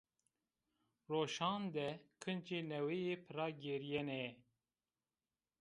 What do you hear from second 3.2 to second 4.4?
pira gîrîyenê